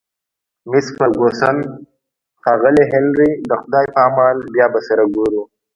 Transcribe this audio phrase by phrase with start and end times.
[0.69, 1.57] مس فرګوسن:
[2.41, 5.41] ښاغلی هنري، د خدای په امان، بیا به سره ګورو.